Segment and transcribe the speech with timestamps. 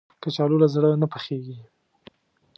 [0.23, 1.57] کچالو له زړه نه پخېږي